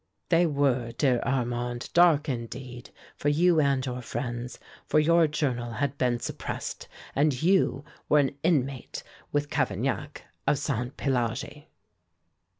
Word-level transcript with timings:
"They 0.29 0.47
were, 0.47 0.91
dear 0.93 1.19
Armand, 1.21 1.91
dark, 1.93 2.27
indeed, 2.27 2.89
for 3.15 3.29
you 3.29 3.59
and 3.61 3.85
your 3.85 4.01
friends, 4.01 4.57
for 4.87 4.97
your 4.97 5.27
journal 5.27 5.73
had 5.73 5.95
been 5.99 6.19
suppressed, 6.19 6.87
and 7.15 7.39
you 7.43 7.85
were 8.09 8.17
an 8.17 8.35
inmate, 8.41 9.03
with 9.31 9.51
Cavaignac, 9.51 10.23
of 10.47 10.55
Sainté 10.57 10.93
Pélagie." 10.93 11.65